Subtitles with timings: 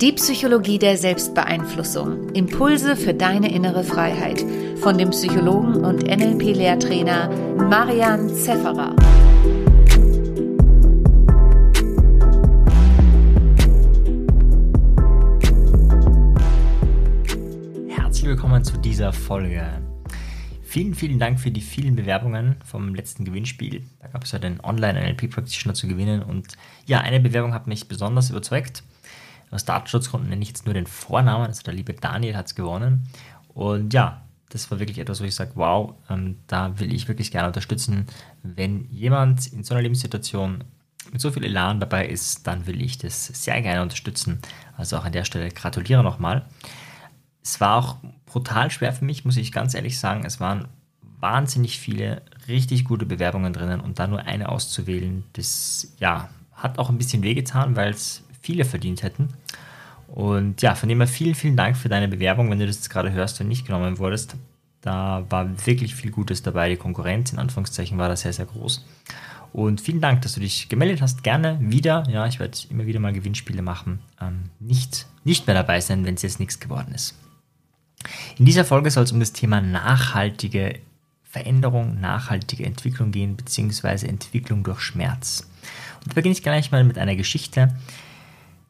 [0.00, 2.28] Die Psychologie der Selbstbeeinflussung.
[2.34, 4.44] Impulse für deine innere Freiheit.
[4.76, 8.94] Von dem Psychologen und NLP-Lehrtrainer Marian Zefferer.
[17.88, 19.80] Herzlich willkommen zu dieser Folge.
[20.62, 23.82] Vielen, vielen Dank für die vielen Bewerbungen vom letzten Gewinnspiel.
[24.02, 26.48] Da gab es ja den Online-NLP-Practitioner zu gewinnen und
[26.84, 28.82] ja, eine Bewerbung hat mich besonders überzeugt.
[29.50, 33.08] Aus Datenschutzgründen nenne ich jetzt nur den Vornamen, also der liebe Daniel hat es gewonnen.
[33.48, 37.30] Und ja, das war wirklich etwas, wo ich sage, wow, ähm, da will ich wirklich
[37.30, 38.06] gerne unterstützen.
[38.42, 40.64] Wenn jemand in so einer Lebenssituation
[41.12, 44.40] mit so viel Elan dabei ist, dann will ich das sehr gerne unterstützen.
[44.76, 46.44] Also auch an der Stelle gratuliere nochmal.
[47.42, 50.24] Es war auch brutal schwer für mich, muss ich ganz ehrlich sagen.
[50.24, 50.68] Es waren
[51.20, 56.90] wahnsinnig viele richtig gute Bewerbungen drinnen und da nur eine auszuwählen, das ja, hat auch
[56.90, 59.28] ein bisschen wehgetan, weil es viele verdient hätten.
[60.06, 62.90] Und ja, von dem her vielen, vielen Dank für deine Bewerbung, wenn du das jetzt
[62.90, 64.36] gerade hörst und nicht genommen wurdest.
[64.80, 66.68] Da war wirklich viel Gutes dabei.
[66.68, 68.86] Die Konkurrenz in Anführungszeichen war da sehr, sehr groß.
[69.52, 71.24] Und vielen Dank, dass du dich gemeldet hast.
[71.24, 72.04] Gerne wieder.
[72.08, 73.98] Ja, ich werde immer wieder mal Gewinnspiele machen.
[74.20, 77.16] Ähm, nicht, nicht mehr dabei sein, wenn es jetzt nichts geworden ist.
[78.38, 80.78] In dieser Folge soll es um das Thema nachhaltige
[81.24, 85.48] Veränderung, nachhaltige Entwicklung gehen, beziehungsweise Entwicklung durch Schmerz.
[86.00, 87.74] Und da beginne ich gleich mal mit einer Geschichte,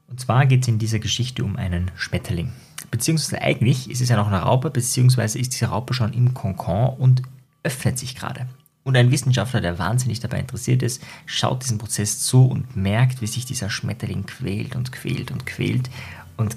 [0.09, 2.53] und zwar geht es in dieser Geschichte um einen Schmetterling.
[2.91, 6.97] Beziehungsweise eigentlich ist es ja noch eine Raupe, beziehungsweise ist diese Raupe schon im Konkon
[6.97, 7.23] und
[7.62, 8.47] öffnet sich gerade.
[8.84, 13.27] Und ein Wissenschaftler, der wahnsinnig dabei interessiert ist, schaut diesen Prozess zu und merkt, wie
[13.27, 15.91] sich dieser Schmetterling quält und quält und quält
[16.37, 16.55] und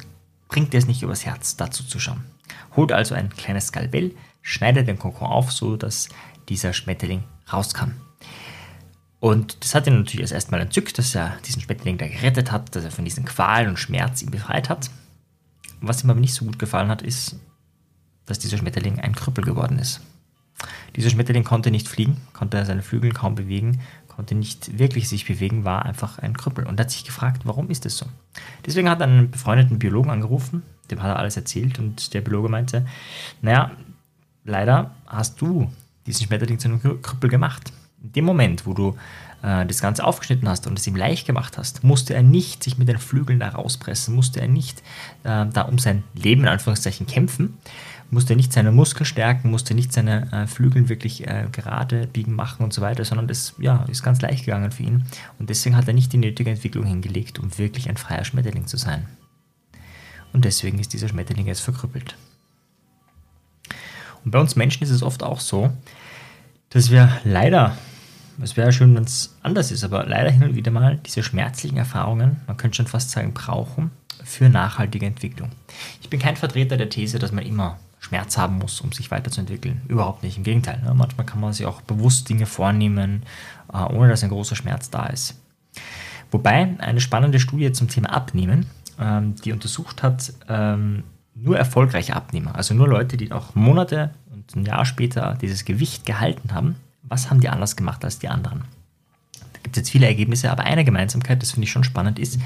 [0.47, 2.23] bringt es nicht übers Herz, dazu zu schauen.
[2.75, 4.11] Holt also ein kleines Skalpell,
[4.43, 6.09] schneidet den Kokon auf, so dass
[6.49, 7.95] dieser Schmetterling raus kann.
[9.19, 12.75] Und das hat ihn natürlich erst erstmal entzückt, dass er diesen Schmetterling da gerettet hat,
[12.75, 14.89] dass er von diesen Qualen und Schmerz ihn befreit hat.
[15.81, 17.35] Was ihm aber nicht so gut gefallen hat, ist,
[18.25, 20.01] dass dieser Schmetterling ein Krüppel geworden ist.
[20.95, 25.63] Dieser Schmetterling konnte nicht fliegen, konnte seine Flügel kaum bewegen, konnte nicht wirklich sich bewegen,
[25.63, 28.05] war einfach ein Krüppel und hat sich gefragt, warum ist das so?
[28.65, 32.49] Deswegen hat er einen befreundeten Biologen angerufen, dem hat er alles erzählt und der Biologe
[32.49, 32.85] meinte,
[33.41, 33.71] naja,
[34.43, 35.71] leider hast du
[36.05, 37.71] diesen Schmetterling zu einem Krüppel gemacht.
[38.01, 38.97] In dem Moment, wo du
[39.41, 42.77] äh, das Ganze aufgeschnitten hast und es ihm leicht gemacht hast, musste er nicht sich
[42.77, 44.79] mit den Flügeln da rauspressen, musste er nicht
[45.23, 47.57] äh, da um sein Leben in Anführungszeichen kämpfen,
[48.11, 52.63] musste nicht seine Muskeln stärken, musste nicht seine äh, Flügel wirklich äh, gerade biegen machen
[52.63, 55.05] und so weiter, sondern das ja, ist ganz leicht gegangen für ihn.
[55.37, 58.77] Und deswegen hat er nicht die nötige Entwicklung hingelegt, um wirklich ein freier Schmetterling zu
[58.77, 59.05] sein.
[60.33, 62.15] Und deswegen ist dieser Schmetterling jetzt verkrüppelt.
[64.25, 65.71] Und bei uns Menschen ist es oft auch so,
[66.69, 67.77] dass wir leider
[68.41, 71.77] es wäre schön, wenn es anders ist, aber leider hin und wieder mal diese schmerzlichen
[71.77, 73.91] Erfahrungen, man könnte schon fast sagen, brauchen
[74.23, 75.49] für nachhaltige Entwicklung.
[76.01, 79.81] Ich bin kein Vertreter der These, dass man immer Schmerz haben muss, um sich weiterzuentwickeln.
[79.87, 80.37] Überhaupt nicht.
[80.37, 80.81] Im Gegenteil.
[80.83, 80.93] Ne?
[80.93, 83.23] Manchmal kann man sich auch bewusst Dinge vornehmen,
[83.73, 85.35] äh, ohne dass ein großer Schmerz da ist.
[86.31, 88.67] Wobei eine spannende Studie zum Thema Abnehmen,
[88.99, 91.03] ähm, die untersucht hat, ähm,
[91.35, 96.05] nur erfolgreiche Abnehmer, also nur Leute, die auch Monate und ein Jahr später dieses Gewicht
[96.05, 98.63] gehalten haben, was haben die anders gemacht als die anderen?
[99.53, 102.39] Da gibt es jetzt viele Ergebnisse, aber eine Gemeinsamkeit, das finde ich schon spannend, ist,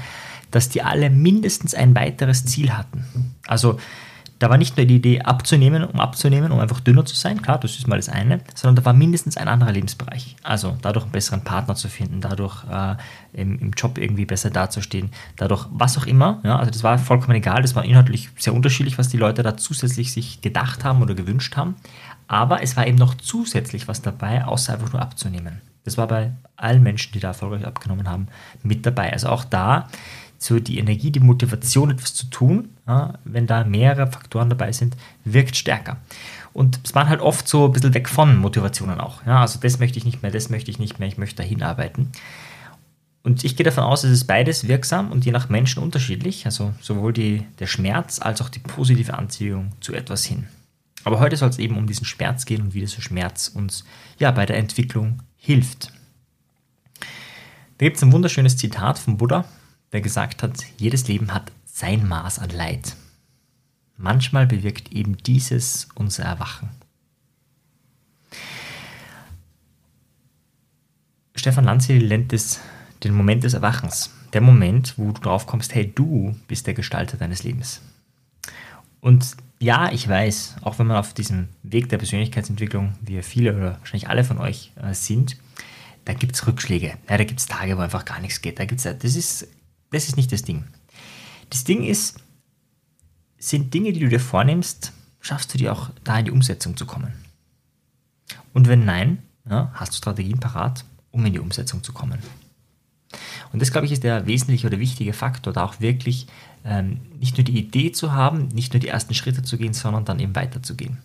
[0.50, 3.04] dass die alle mindestens ein weiteres Ziel hatten.
[3.46, 3.78] Also
[4.44, 7.58] da war nicht nur die Idee abzunehmen, um abzunehmen, um einfach dünner zu sein, klar,
[7.58, 10.36] das ist mal das eine, sondern da war mindestens ein anderer Lebensbereich.
[10.42, 12.96] Also dadurch einen besseren Partner zu finden, dadurch äh,
[13.32, 16.40] im, im, Job irgendwie besser dazustehen, dadurch was auch immer.
[16.44, 19.56] Ja, also das war vollkommen egal, das war inhaltlich sehr unterschiedlich, was die Leute da
[19.56, 21.76] zusätzlich sich gedacht haben oder gewünscht haben.
[22.28, 25.62] Aber es war eben noch zusätzlich was dabei, außer einfach nur abzunehmen.
[25.84, 28.28] Das war bei allen Menschen, die da erfolgreich abgenommen haben,
[28.62, 29.10] mit dabei.
[29.10, 29.88] Also auch da
[30.38, 34.96] so die Energie, die Motivation, etwas zu tun, ja, wenn da mehrere Faktoren dabei sind,
[35.24, 35.96] wirkt stärker.
[36.52, 39.24] Und es waren halt oft so ein bisschen weg von Motivationen auch.
[39.26, 41.62] Ja, also das möchte ich nicht mehr, das möchte ich nicht mehr, ich möchte dahin
[41.62, 42.12] arbeiten.
[43.24, 46.44] Und ich gehe davon aus, es ist beides wirksam und je nach Menschen unterschiedlich.
[46.44, 50.46] Also sowohl die, der Schmerz als auch die positive Anziehung zu etwas hin.
[51.04, 53.84] Aber heute soll es eben um diesen Schmerz gehen und wie dieser Schmerz uns
[54.18, 55.90] ja bei der Entwicklung hilft.
[57.78, 59.44] Da gibt es ein wunderschönes Zitat von Buddha,
[59.92, 62.96] der gesagt hat, jedes Leben hat sein Maß an Leid.
[63.96, 66.70] Manchmal bewirkt eben dieses unser Erwachen.
[71.36, 72.60] Stefan Lanzi nennt es
[73.02, 74.10] den Moment des Erwachens.
[74.32, 77.82] Der Moment, wo du drauf kommst, hey, du bist der Gestalter deines Lebens.
[79.00, 83.78] Und ja, ich weiß, auch wenn man auf diesem Weg der Persönlichkeitsentwicklung, wie viele oder
[83.78, 85.36] wahrscheinlich alle von euch äh, sind,
[86.04, 86.94] da gibt es Rückschläge.
[87.08, 88.58] Ja, da gibt es Tage, wo einfach gar nichts geht.
[88.58, 89.48] Da gibt's, das, ist,
[89.94, 90.64] das ist nicht das Ding.
[91.50, 92.18] Das Ding ist,
[93.38, 96.86] sind Dinge, die du dir vornimmst, schaffst du dir auch da in die Umsetzung zu
[96.86, 97.12] kommen?
[98.52, 102.18] Und wenn nein, ja, hast du Strategien parat, um in die Umsetzung zu kommen.
[103.52, 106.26] Und das, glaube ich, ist der wesentliche oder wichtige Faktor, da auch wirklich
[106.64, 110.04] ähm, nicht nur die Idee zu haben, nicht nur die ersten Schritte zu gehen, sondern
[110.04, 110.98] dann eben weiterzugehen.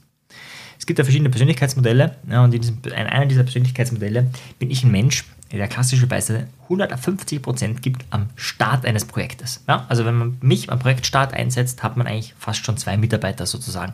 [0.80, 4.84] Es gibt ja verschiedene Persönlichkeitsmodelle ja, und in, diesem, in einer dieser Persönlichkeitsmodelle bin ich
[4.84, 5.26] ein Mensch,
[5.58, 9.64] der klassischerweise 150% gibt am Start eines Projektes.
[9.68, 13.46] Ja, also wenn man mich am Projektstart einsetzt, hat man eigentlich fast schon zwei Mitarbeiter
[13.46, 13.94] sozusagen.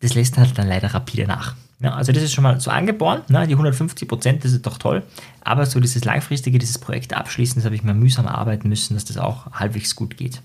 [0.00, 1.56] Das lässt halt dann leider rapide nach.
[1.80, 4.78] Ja, also das ist schon mal so angeboren, ne, die 150 Prozent, das ist doch
[4.78, 5.04] toll.
[5.42, 9.04] Aber so dieses langfristige, dieses Projekt abschließen, das habe ich mir mühsam erarbeiten müssen, dass
[9.04, 10.42] das auch halbwegs gut geht.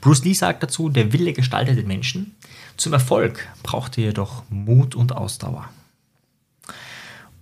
[0.00, 2.34] Bruce Lee sagt dazu, der Wille gestaltet den Menschen.
[2.76, 5.68] Zum Erfolg braucht er jedoch Mut und Ausdauer.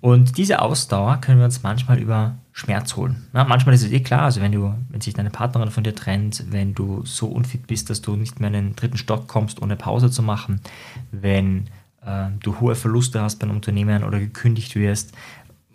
[0.04, 3.24] Und diese Ausdauer können wir uns manchmal über Schmerz holen.
[3.32, 5.94] Ja, manchmal ist es eh klar, also wenn du, wenn sich deine Partnerin von dir
[5.94, 9.62] trennt, wenn du so unfit bist, dass du nicht mehr in den dritten Stock kommst,
[9.62, 10.60] ohne Pause zu machen,
[11.10, 11.68] wenn
[12.04, 15.12] äh, du hohe Verluste hast beim Unternehmen oder gekündigt wirst,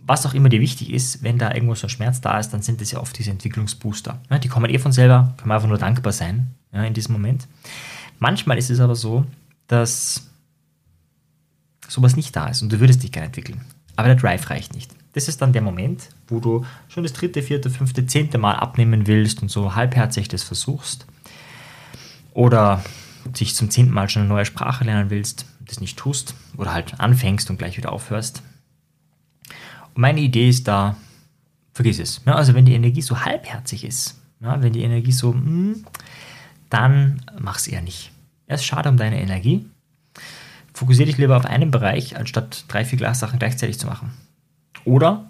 [0.06, 2.62] was auch immer dir wichtig ist, wenn da irgendwo so ein Schmerz da ist, dann
[2.62, 4.22] sind das ja oft diese Entwicklungsbooster.
[4.30, 7.14] Ja, die kommen eh von selber, können wir einfach nur dankbar sein ja, in diesem
[7.14, 7.48] Moment.
[8.20, 9.26] Manchmal ist es aber so,
[9.66, 10.30] dass
[11.88, 13.62] sowas nicht da ist und du würdest dich gerne entwickeln.
[14.00, 14.96] Aber der Drive reicht nicht.
[15.12, 19.08] Das ist dann der Moment, wo du schon das dritte, vierte, fünfte, zehnte Mal abnehmen
[19.08, 21.06] willst und so halbherzig das versuchst.
[22.34, 22.82] Oder
[23.26, 27.00] dich zum zehnten Mal schon eine neue Sprache lernen willst das nicht tust oder halt
[27.00, 28.42] anfängst und gleich wieder aufhörst.
[29.94, 30.96] Und meine Idee ist da,
[31.74, 32.22] vergiss es.
[32.26, 35.86] Ja, also wenn die Energie so halbherzig ist, ja, wenn die Energie so, mh, hm,
[36.70, 38.14] dann mach es eher nicht.
[38.48, 39.66] Es ist schade um deine Energie.
[40.80, 44.14] Fokussiere dich lieber auf einen Bereich, anstatt drei, vier Glassachen gleichzeitig zu machen.
[44.86, 45.30] Oder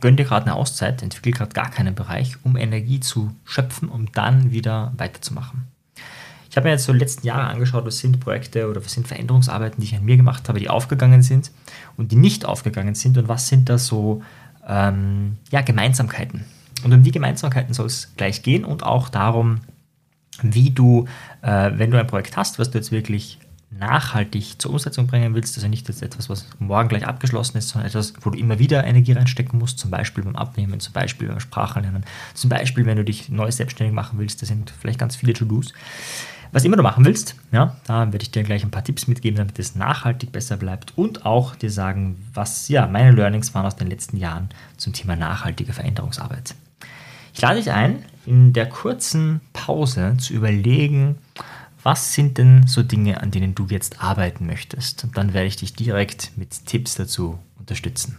[0.00, 4.12] gönn dir gerade eine Auszeit, entwickel gerade gar keinen Bereich, um Energie zu schöpfen, um
[4.12, 5.66] dann wieder weiterzumachen.
[6.50, 9.08] Ich habe mir jetzt so die letzten Jahre angeschaut, was sind Projekte oder was sind
[9.08, 11.52] Veränderungsarbeiten, die ich an mir gemacht habe, die aufgegangen sind
[11.96, 14.22] und die nicht aufgegangen sind und was sind da so
[14.68, 16.44] ähm, ja, Gemeinsamkeiten.
[16.84, 19.60] Und um die Gemeinsamkeiten soll es gleich gehen und auch darum,
[20.42, 21.06] wie du,
[21.40, 23.38] äh, wenn du ein Projekt hast, was du jetzt wirklich
[23.78, 27.88] nachhaltig zur Umsetzung bringen willst, also nicht jetzt etwas, was morgen gleich abgeschlossen ist, sondern
[27.88, 31.40] etwas, wo du immer wieder Energie reinstecken musst, zum Beispiel beim Abnehmen, zum Beispiel beim
[31.40, 32.04] Sprachenlernen,
[32.34, 35.72] zum Beispiel, wenn du dich neu selbstständig machen willst, das sind vielleicht ganz viele To-Dos,
[36.52, 39.38] was immer du machen willst, ja, da werde ich dir gleich ein paar Tipps mitgeben,
[39.38, 43.76] damit es nachhaltig besser bleibt und auch dir sagen, was ja meine Learnings waren aus
[43.76, 46.54] den letzten Jahren zum Thema nachhaltige Veränderungsarbeit.
[47.32, 51.16] Ich lade dich ein, in der kurzen Pause zu überlegen,
[51.82, 55.04] was sind denn so Dinge, an denen du jetzt arbeiten möchtest?
[55.04, 58.18] Und dann werde ich dich direkt mit Tipps dazu unterstützen.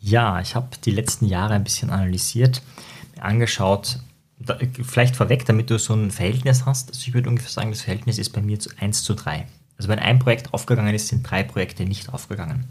[0.00, 2.62] Ja, ich habe die letzten Jahre ein bisschen analysiert,
[3.20, 4.00] angeschaut,
[4.38, 6.90] da, vielleicht vorweg, damit du so ein Verhältnis hast.
[6.90, 9.46] Also ich würde ungefähr sagen, das Verhältnis ist bei mir zu 1 zu 3.
[9.78, 12.66] Also wenn ein Projekt aufgegangen ist, sind drei Projekte nicht aufgegangen.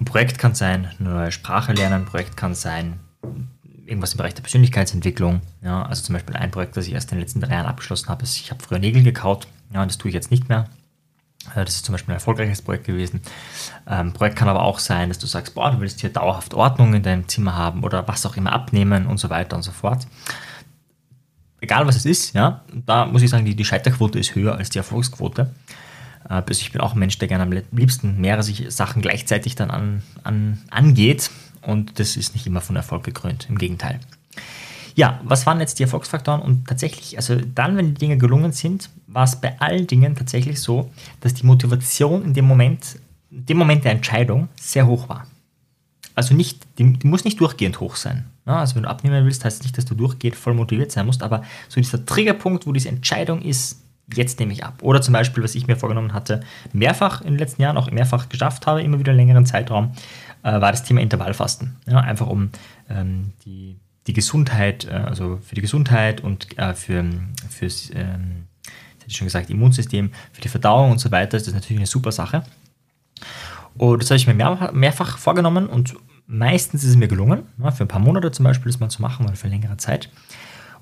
[0.00, 2.98] Ein Projekt kann sein, eine neue Sprache lernen, ein Projekt kann sein,
[3.86, 5.40] irgendwas im Bereich der Persönlichkeitsentwicklung.
[5.62, 8.08] Ja, also zum Beispiel ein Projekt, das ich erst in den letzten drei Jahren abgeschlossen
[8.08, 10.68] habe, ist, ich habe früher Nägel gekaut, ja, und das tue ich jetzt nicht mehr.
[11.54, 13.20] Äh, das ist zum Beispiel ein erfolgreiches Projekt gewesen.
[13.86, 16.94] Ähm, Projekt kann aber auch sein, dass du sagst, boah, du willst hier dauerhaft Ordnung
[16.94, 20.06] in deinem Zimmer haben oder was auch immer abnehmen und so weiter und so fort.
[21.60, 24.70] Egal was es ist, ja, da muss ich sagen, die, die Scheiterquote ist höher als
[24.70, 25.50] die Erfolgsquote.
[26.28, 30.02] Äh, ich bin auch ein Mensch, der gerne am liebsten mehrere Sachen gleichzeitig dann an,
[30.22, 31.30] an, angeht
[31.62, 34.00] und das ist nicht immer von Erfolg gekrönt, im Gegenteil.
[34.98, 36.42] Ja, was waren jetzt die Erfolgsfaktoren?
[36.42, 40.60] Und tatsächlich, also dann, wenn die Dinge gelungen sind, war es bei allen Dingen tatsächlich
[40.60, 40.90] so,
[41.20, 42.98] dass die Motivation in dem Moment,
[43.30, 45.24] dem Moment der Entscheidung sehr hoch war.
[46.16, 48.24] Also nicht, die, die muss nicht durchgehend hoch sein.
[48.44, 51.06] Ja, also wenn du abnehmen willst, heißt es nicht, dass du durchgehend voll motiviert sein
[51.06, 53.80] musst, aber so dieser Triggerpunkt, wo diese Entscheidung ist,
[54.12, 54.78] jetzt nehme ich ab.
[54.82, 56.40] Oder zum Beispiel, was ich mir vorgenommen hatte,
[56.72, 59.92] mehrfach in den letzten Jahren auch mehrfach geschafft habe, immer wieder einen längeren Zeitraum,
[60.42, 61.76] äh, war das Thema Intervallfasten.
[61.86, 62.50] Ja, einfach um
[62.90, 63.76] ähm, die
[64.08, 67.04] die Gesundheit, äh, also für die Gesundheit und äh, für,
[67.48, 68.46] fürs, ähm,
[69.06, 72.12] ich schon gesagt, Immunsystem, für die Verdauung und so weiter ist das natürlich eine super
[72.12, 72.42] Sache.
[73.76, 75.94] Und das habe ich mir mehr, mehrfach vorgenommen und
[76.26, 79.00] meistens ist es mir gelungen, ja, für ein paar Monate zum Beispiel das mal zu
[79.00, 80.10] machen oder für längere Zeit.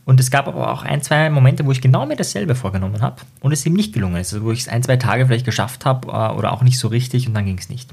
[0.04, 3.23] Und es gab aber auch ein, zwei Momente, wo ich genau mir dasselbe vorgenommen habe
[3.40, 4.33] und es eben nicht gelungen ist.
[4.33, 6.88] Also wo ich es ein, zwei Tage vielleicht geschafft habe äh, oder auch nicht so
[6.88, 7.92] richtig und dann ging es nicht.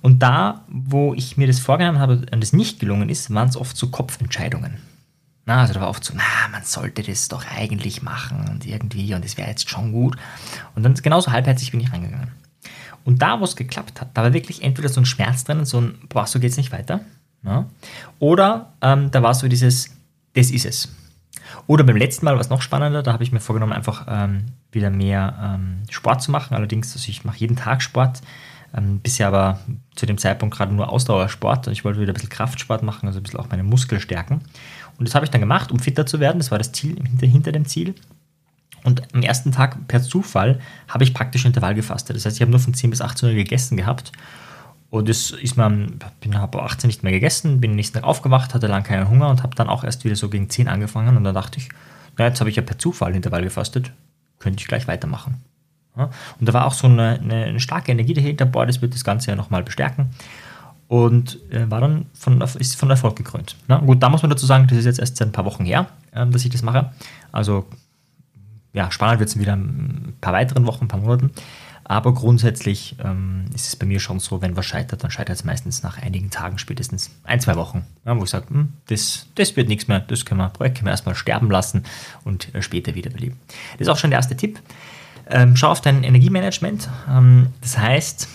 [0.00, 3.56] Und da, wo ich mir das vorgenommen habe und es nicht gelungen ist, waren es
[3.56, 4.78] oft so Kopfentscheidungen.
[5.44, 9.14] Na, also da war oft so, na, man sollte das doch eigentlich machen und irgendwie
[9.14, 10.16] und es wäre jetzt schon gut.
[10.74, 12.32] Und dann genauso halbherzig bin ich reingegangen.
[13.04, 15.80] Und da, wo es geklappt hat, da war wirklich entweder so ein Schmerz drin, so
[15.80, 17.00] ein, boah, so geht's nicht weiter.
[17.42, 17.64] Ja?
[18.18, 19.96] Oder ähm, da war so dieses,
[20.34, 20.94] das ist es.
[21.66, 24.48] Oder beim letzten Mal war es noch spannender, da habe ich mir vorgenommen, einfach ähm,
[24.70, 26.54] wieder mehr ähm, Sport zu machen.
[26.54, 28.20] Allerdings, also ich mache jeden Tag Sport.
[28.74, 29.60] Ähm, bisher aber
[29.94, 33.18] zu dem Zeitpunkt gerade nur Ausdauersport und ich wollte wieder ein bisschen Kraftsport machen, also
[33.18, 34.42] ein bisschen auch meine Muskeln stärken.
[34.98, 36.38] Und das habe ich dann gemacht, um fitter zu werden.
[36.38, 37.94] Das war das Ziel hinter, hinter dem Ziel.
[38.84, 42.16] Und am ersten Tag per Zufall habe ich praktisch Intervall gefastet.
[42.16, 44.12] Das heißt, ich habe nur von 10 bis 18 Uhr gegessen gehabt.
[44.90, 48.54] Und das ist man, bin ab 18 nicht mehr gegessen, bin am nächsten Tag aufgewacht,
[48.54, 51.16] hatte lang keinen Hunger und habe dann auch erst wieder so gegen 10 angefangen.
[51.16, 51.68] Und dann dachte ich,
[52.16, 53.92] na, jetzt habe ich ja per Zufall Intervall gefastet,
[54.38, 55.42] könnte ich gleich weitermachen.
[56.04, 59.30] Und da war auch so eine, eine, starke Energie dahinter, boah, das wird das Ganze
[59.30, 60.10] ja nochmal bestärken.
[60.86, 63.56] Und äh, war dann von, ist von Erfolg gekrönt.
[63.66, 65.64] Na, gut, da muss man dazu sagen, das ist jetzt erst seit ein paar Wochen
[65.64, 66.92] her, äh, dass ich das mache.
[67.30, 67.66] Also
[68.72, 71.32] ja, spannend wird es wieder ein paar weiteren Wochen, ein paar Monaten.
[71.88, 75.44] Aber grundsätzlich ähm, ist es bei mir schon so, wenn was scheitert, dann scheitert es
[75.44, 79.56] meistens nach einigen Tagen, spätestens ein, zwei Wochen, ja, wo ich sage, hm, das, das
[79.56, 81.84] wird nichts mehr, das können wir, Projekt können wir erstmal sterben lassen
[82.24, 83.38] und äh, später wiederbeleben.
[83.78, 84.60] Das ist auch schon der erste Tipp.
[85.30, 86.88] Ähm, schau auf dein Energiemanagement.
[87.08, 88.28] Ähm, das heißt,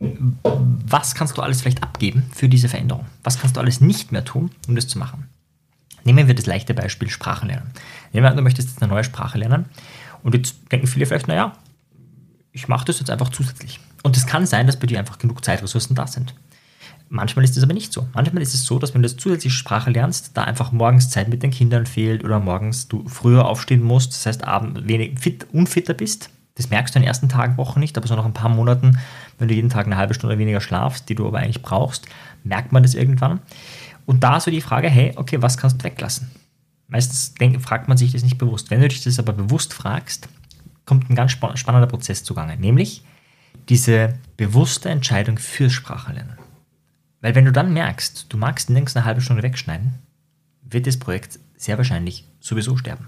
[0.00, 3.06] was kannst du alles vielleicht abgeben für diese Veränderung?
[3.24, 5.28] Was kannst du alles nicht mehr tun, um das zu machen?
[6.04, 7.70] Nehmen wir das leichte Beispiel Sprachenlernen.
[8.12, 9.66] Nehmen wir an, du möchtest jetzt eine neue Sprache lernen
[10.22, 11.52] und jetzt denken viele vielleicht, naja,
[12.52, 13.80] ich mache das jetzt einfach zusätzlich.
[14.02, 16.34] Und es kann sein, dass bei dir einfach genug Zeitressourcen da sind.
[17.10, 18.06] Manchmal ist es aber nicht so.
[18.14, 21.28] Manchmal ist es so, dass wenn du das zusätzliche Sprache lernst, da einfach morgens Zeit
[21.28, 25.46] mit den Kindern fehlt oder morgens du früher aufstehen musst, das heißt abends wenig fit,
[25.52, 26.30] unfitter bist.
[26.56, 28.98] Das merkst du in den ersten Tagen, Wochen nicht, aber so nach ein paar Monaten,
[29.38, 32.06] wenn du jeden Tag eine halbe Stunde weniger schlafst, die du aber eigentlich brauchst,
[32.44, 33.40] merkt man das irgendwann.
[34.04, 36.30] Und da so die Frage, hey, okay, was kannst du weglassen?
[36.88, 38.70] Meistens denk, fragt man sich das nicht bewusst.
[38.70, 40.28] Wenn du dich das aber bewusst fragst,
[40.84, 43.02] kommt ein ganz spannender Prozess zugange, nämlich
[43.68, 46.38] diese bewusste Entscheidung fürs Sprachenlernen.
[47.20, 49.94] Weil wenn du dann merkst, du magst längst eine halbe Stunde wegschneiden,
[50.62, 53.06] wird das Projekt sehr wahrscheinlich sowieso sterben.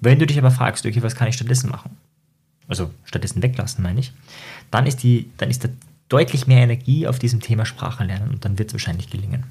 [0.00, 1.96] Wenn du dich aber fragst, okay, was kann ich stattdessen machen?
[2.66, 4.12] Also stattdessen weglassen, meine ich,
[4.70, 5.68] dann ist, die, dann ist da
[6.08, 9.44] deutlich mehr Energie auf diesem Thema Sprachenlernen und dann wird es wahrscheinlich gelingen.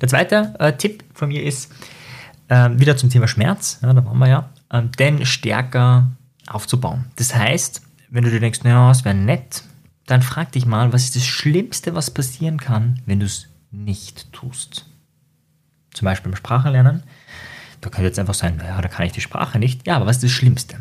[0.00, 1.72] Der zweite äh, Tipp von mir ist,
[2.48, 6.10] äh, wieder zum Thema Schmerz, ja, da waren wir ja, ähm, den stärker
[6.46, 7.06] aufzubauen.
[7.16, 9.64] Das heißt, wenn du dir denkst, naja, es wäre nett,
[10.08, 14.32] dann frag dich mal, was ist das Schlimmste, was passieren kann, wenn du es nicht
[14.32, 14.86] tust?
[15.92, 17.02] Zum Beispiel beim Sprachenlernen.
[17.82, 19.86] Da könnte jetzt einfach sein, naja, da kann ich die Sprache nicht.
[19.86, 20.80] Ja, aber was ist das Schlimmste?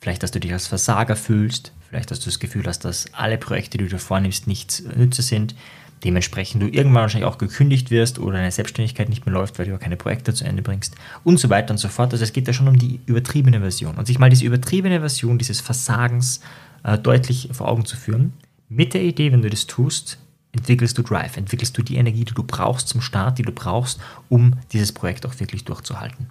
[0.00, 3.38] Vielleicht, dass du dich als Versager fühlst, vielleicht, dass du das Gefühl hast, dass alle
[3.38, 5.54] Projekte, die du vornimmst, nichts Nütze sind,
[6.02, 9.78] dementsprechend du irgendwann wahrscheinlich auch gekündigt wirst oder deine Selbstständigkeit nicht mehr läuft, weil du
[9.78, 12.12] keine Projekte zu Ende bringst und so weiter und so fort.
[12.12, 13.94] Also es geht ja schon um die übertriebene Version.
[13.94, 16.40] Und sich mal diese übertriebene Version dieses Versagens
[16.82, 18.34] äh, deutlich vor Augen zu führen,
[18.68, 20.18] mit der Idee, wenn du das tust,
[20.52, 24.00] entwickelst du Drive, entwickelst du die Energie, die du brauchst zum Start, die du brauchst,
[24.28, 26.30] um dieses Projekt auch wirklich durchzuhalten.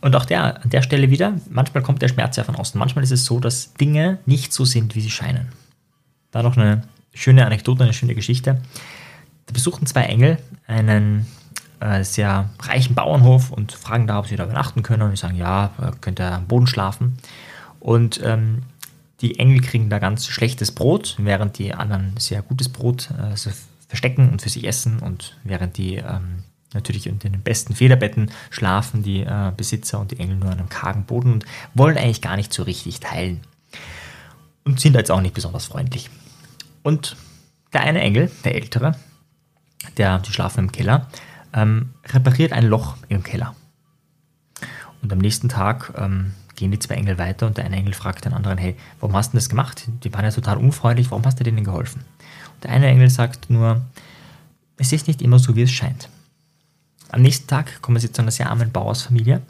[0.00, 2.78] Und auch der, an der Stelle wieder, manchmal kommt der Schmerz ja von außen.
[2.78, 5.48] Manchmal ist es so, dass Dinge nicht so sind, wie sie scheinen.
[6.30, 8.60] Da noch eine schöne Anekdote, eine schöne Geschichte.
[9.46, 10.38] Da besuchten zwei Engel
[10.68, 11.26] einen
[11.80, 15.02] äh, sehr reichen Bauernhof und fragen da, ob sie da übernachten können.
[15.02, 17.18] Und die sagen, ja, könnt ihr am Boden schlafen.
[17.80, 18.62] Und ähm,
[19.20, 23.36] die Engel kriegen da ganz schlechtes Brot, während die anderen sehr gutes Brot äh,
[23.88, 25.00] verstecken und für sich essen.
[25.00, 30.20] Und während die ähm, natürlich in den besten Federbetten schlafen, die äh, Besitzer und die
[30.20, 31.44] Engel nur an einem kargen Boden und
[31.74, 33.40] wollen eigentlich gar nicht so richtig teilen.
[34.64, 36.10] Und sind jetzt auch nicht besonders freundlich.
[36.82, 37.16] Und
[37.72, 38.96] der eine Engel, der ältere,
[39.96, 41.08] der, die schlafen im Keller,
[41.54, 43.54] ähm, repariert ein Loch im Keller.
[45.02, 48.24] Und am nächsten Tag ähm, gehen die zwei Engel weiter und der eine Engel fragt
[48.24, 49.84] den anderen, hey, warum hast du das gemacht?
[50.02, 52.02] Die waren ja total unfreundlich, warum hast du denen geholfen?
[52.54, 53.80] Und der eine Engel sagt nur,
[54.76, 56.08] es ist nicht immer so, wie es scheint.
[57.10, 59.40] Am nächsten Tag kommen sie zu einer sehr armen Bauersfamilie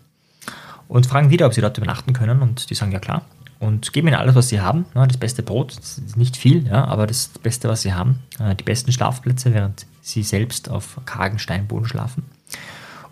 [0.87, 3.23] und fragen wieder, ob sie dort übernachten können und die sagen, ja klar
[3.61, 4.87] und geben ihnen alles, was sie haben.
[4.95, 8.21] das beste Brot, das nicht viel, aber das Beste, was sie haben.
[8.39, 12.25] Äh, die besten Schlafplätze, während sie selbst auf kargen Steinboden schlafen.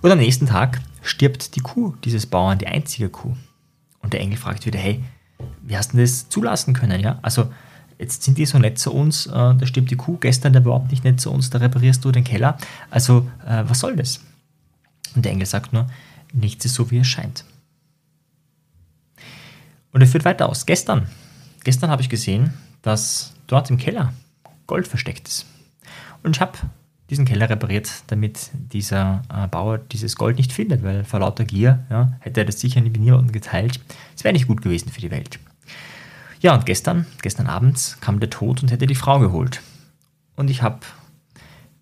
[0.02, 3.34] Und am nächsten Tag stirbt die Kuh dieses Bauern, die einzige Kuh.
[4.06, 5.02] Und der Engel fragt wieder, hey,
[5.62, 7.18] wie hast du das zulassen können, ja?
[7.22, 7.52] Also,
[7.98, 10.92] jetzt sind die so nett zu uns, äh, da stirbt die Kuh, gestern der überhaupt
[10.92, 12.56] nicht nett zu uns, da reparierst du den Keller.
[12.88, 14.20] Also, äh, was soll das?
[15.16, 15.88] Und der Engel sagt nur,
[16.32, 17.44] nichts ist so, wie es scheint.
[19.90, 20.66] Und er führt weiter aus.
[20.66, 21.08] Gestern,
[21.64, 24.12] gestern habe ich gesehen, dass dort im Keller
[24.68, 25.46] Gold versteckt ist.
[26.22, 26.56] Und ich habe
[27.10, 31.84] diesen Keller repariert, damit dieser äh, Bauer dieses Gold nicht findet, weil vor lauter Gier
[31.88, 33.80] ja, hätte er das sicher mit niemandem geteilt.
[34.16, 35.38] Es wäre nicht gut gewesen für die Welt.
[36.40, 39.62] Ja, und gestern, gestern Abend kam der Tod und hätte die Frau geholt.
[40.34, 40.80] Und ich habe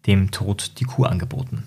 [0.06, 1.64] dem Tod die Kuh angeboten.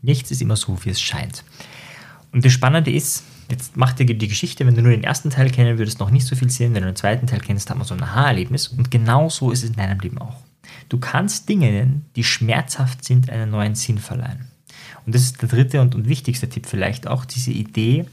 [0.00, 1.44] Nichts ist immer so, wie es scheint.
[2.32, 5.50] Und das Spannende ist, jetzt macht dir die Geschichte, wenn du nur den ersten Teil
[5.50, 6.74] kennen würdest, noch nicht so viel sehen.
[6.74, 8.68] Wenn du den zweiten Teil kennst, hat man so ein Aha-Erlebnis.
[8.68, 10.36] Und genau so ist es in deinem Leben auch.
[10.88, 14.48] Du kannst Dingen, die schmerzhaft sind, einen neuen Sinn verleihen.
[15.04, 18.06] Und das ist der dritte und, und wichtigste Tipp vielleicht auch, diese Idee,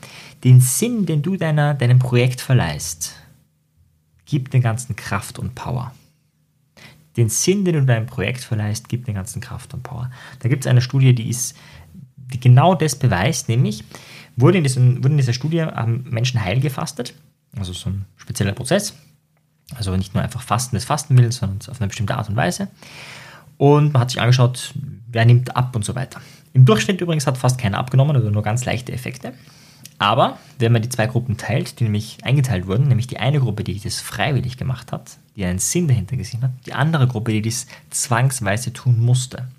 [0.44, 3.16] den Sinn, den du deiner, deinem Projekt verleihst,
[4.25, 5.94] gibt den ganzen Kraft und Power.
[7.18, 10.10] Den Sinn, den du deinem Projekt verleihst, gibt den ganzen Kraft und Power.
[10.39, 11.56] Da gibt es eine Studie, die ist,
[12.16, 13.84] die genau das beweist, nämlich
[14.36, 15.66] wurde in, diesem, wurde in dieser Studie
[16.06, 17.13] Menschen heil gefastet,
[17.58, 18.96] also so ein spezieller Prozess,
[19.76, 22.68] also nicht nur einfach Fasten des Fastenwillens, sondern auf eine bestimmte Art und Weise.
[23.58, 24.74] Und man hat sich angeschaut,
[25.08, 26.22] wer nimmt ab und so weiter.
[26.54, 29.34] Im Durchschnitt übrigens hat fast keiner abgenommen, also nur ganz leichte Effekte.
[30.00, 33.66] Aber wenn man die zwei Gruppen teilt, die nämlich eingeteilt wurden, nämlich die eine Gruppe,
[33.66, 37.42] die das freiwillig gemacht hat, die einen Sinn dahinter gesehen hat, die andere Gruppe, die
[37.42, 39.50] das zwangsweise tun musste.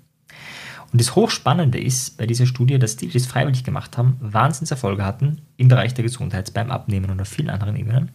[0.91, 5.05] Und das Hochspannende ist bei dieser Studie, dass die, die das freiwillig gemacht haben, Wahnsinnserfolge
[5.05, 8.11] hatten im Bereich der Gesundheit, beim Abnehmen und auf vielen anderen Ebenen.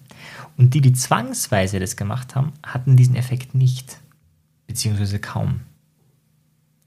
[0.59, 3.99] Und die, die zwangsweise das gemacht haben, hatten diesen Effekt nicht,
[4.67, 5.61] beziehungsweise kaum.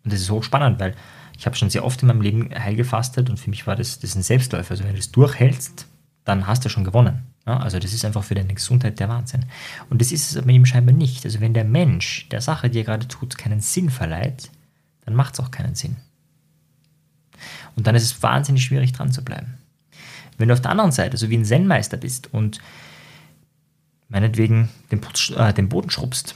[0.04, 0.96] Und das ist hochspannend, weil
[1.38, 4.00] ich habe schon sehr oft in meinem Leben heil gefastet und für mich war das,
[4.00, 4.72] das ein Selbstläufer.
[4.72, 5.88] Also wenn du das durchhältst,
[6.24, 7.24] dann hast du schon gewonnen.
[7.48, 9.46] Ja, also das ist einfach für deine Gesundheit der Wahnsinn.
[9.90, 11.26] Und das ist es aber eben scheinbar nicht.
[11.26, 14.52] Also wenn der Mensch der Sache, die er gerade tut, keinen Sinn verleiht,
[15.10, 15.96] dann macht es auch keinen Sinn.
[17.76, 19.58] Und dann ist es wahnsinnig schwierig dran zu bleiben.
[20.38, 22.60] Wenn du auf der anderen Seite so wie ein Zen-Meister bist und
[24.08, 25.02] meinetwegen den,
[25.36, 26.36] äh, den Boden schrubbst,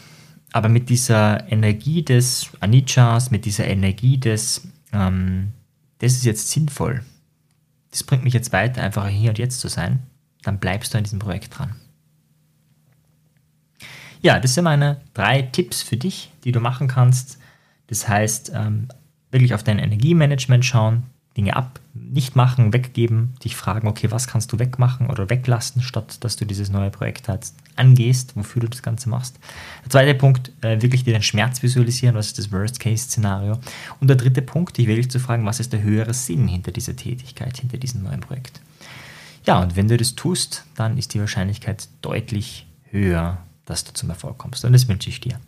[0.52, 5.52] aber mit dieser Energie des Anicas, mit dieser Energie des, ähm,
[6.00, 7.04] das ist jetzt sinnvoll,
[7.92, 10.00] das bringt mich jetzt weiter, einfach hier und jetzt zu sein,
[10.42, 11.76] dann bleibst du an diesem Projekt dran.
[14.22, 17.38] Ja, das sind meine drei Tipps für dich, die du machen kannst.
[17.88, 18.88] Das heißt, ähm,
[19.32, 21.04] wirklich auf dein Energiemanagement schauen,
[21.36, 26.24] Dinge ab, nicht machen, weggeben, dich fragen, okay, was kannst du wegmachen oder weglassen, statt
[26.24, 29.39] dass du dieses neue Projekt halt angehst, wofür du das Ganze machst.
[29.84, 33.58] Der zweite Punkt, äh, wirklich dir den Schmerz visualisieren, was ist das Worst-Case-Szenario.
[34.00, 36.96] Und der dritte Punkt, dich wirklich zu fragen, was ist der höhere Sinn hinter dieser
[36.96, 38.62] Tätigkeit, hinter diesem neuen Projekt.
[39.46, 44.10] Ja, und wenn du das tust, dann ist die Wahrscheinlichkeit deutlich höher, dass du zum
[44.10, 44.63] Erfolg kommst.
[44.65, 45.39] Und das wünsche ich dir.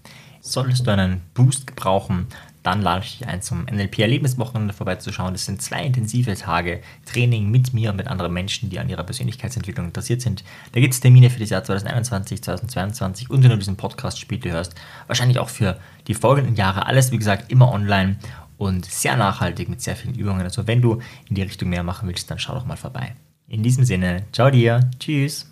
[0.47, 2.27] Solltest du einen Boost gebrauchen,
[2.61, 5.33] dann lade ich dich ein, zum NLP-Erlebniswochenende vorbeizuschauen.
[5.33, 9.03] Das sind zwei intensive Tage Training mit mir und mit anderen Menschen, die an ihrer
[9.03, 10.43] Persönlichkeitsentwicklung interessiert sind.
[10.73, 14.51] Da gibt es Termine für das Jahr 2021, 2022 und wenn du diesen Podcast später
[14.51, 14.75] hörst,
[15.07, 16.85] wahrscheinlich auch für die folgenden Jahre.
[16.85, 18.17] Alles, wie gesagt, immer online
[18.57, 20.43] und sehr nachhaltig mit sehr vielen Übungen.
[20.43, 23.15] Also wenn du in die Richtung mehr machen willst, dann schau doch mal vorbei.
[23.47, 25.51] In diesem Sinne, ciao dir, tschüss.